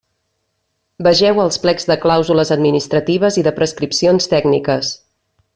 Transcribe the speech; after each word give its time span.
Vegeu 1.07 1.41
els 1.43 1.59
plecs 1.65 1.85
de 1.91 1.97
clàusules 2.07 2.53
administratives 2.57 3.39
i 3.43 3.47
de 3.49 3.55
prescripcions 3.63 4.31
tècniques. 4.37 4.95